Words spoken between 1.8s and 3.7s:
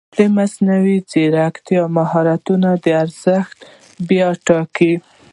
د مهارتونو ارزښت